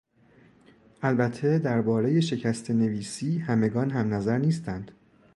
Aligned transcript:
البته 1.01 1.59
دربارهٔ 1.59 2.21
شکستهنویسی 2.21 3.37
همگان 3.37 3.89
همنظر 3.89 4.37
نیستند. 4.37 4.91